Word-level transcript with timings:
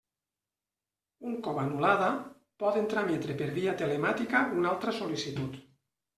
Un 1.31 1.35
cop 1.47 1.59
anul·lada, 1.63 2.07
poden 2.65 2.89
trametre 2.95 3.37
per 3.43 3.51
via 3.59 3.77
telemàtica 3.83 4.43
una 4.57 4.73
altra 4.75 4.97
sol·licitud. 5.03 5.63